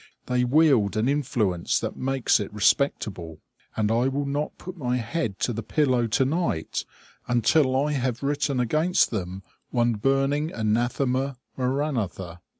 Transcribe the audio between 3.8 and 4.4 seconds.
I will